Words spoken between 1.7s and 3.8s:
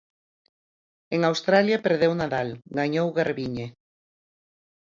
perdeu Nadal, gañou Garbiñe.